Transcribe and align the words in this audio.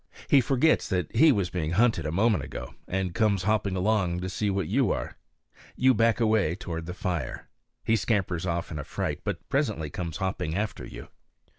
He 0.27 0.41
forgets 0.41 0.89
that 0.89 1.15
he 1.15 1.31
was 1.31 1.51
being 1.51 1.73
hunted 1.73 2.07
a 2.07 2.11
moment 2.11 2.43
ago, 2.43 2.73
and 2.87 3.13
comes 3.13 3.43
hopping 3.43 3.75
along 3.75 4.21
to 4.21 4.29
see 4.29 4.49
what 4.49 4.67
you 4.67 4.91
are. 4.91 5.15
You 5.75 5.93
back 5.93 6.19
away 6.19 6.55
toward 6.55 6.87
the 6.87 6.95
fire. 6.95 7.47
He 7.83 7.95
scampers 7.95 8.47
off 8.47 8.71
in 8.71 8.79
a 8.79 8.83
fright, 8.83 9.19
but 9.23 9.47
presently 9.47 9.91
comes 9.91 10.17
hopping 10.17 10.55
after 10.55 10.87
you. 10.87 11.09